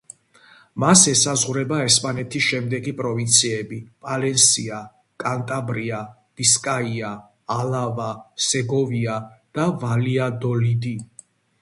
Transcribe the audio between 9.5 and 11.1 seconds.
და ვალიადოლიდი.